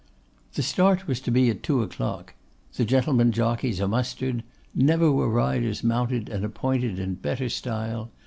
The 0.53 0.63
start 0.63 1.05
was 1.05 1.19
to 1.21 1.29
be 1.29 1.51
at 1.51 1.61
two 1.61 1.83
o'clock. 1.83 2.33
The 2.75 2.85
'gentlemen 2.85 3.31
jockeys' 3.31 3.79
are 3.79 3.87
mustered. 3.87 4.41
Never 4.73 5.11
were 5.11 5.29
riders 5.29 5.83
mounted 5.83 6.27
and 6.27 6.43
appointed 6.43 6.97
in 6.97 7.13
better 7.13 7.49
style. 7.49 8.09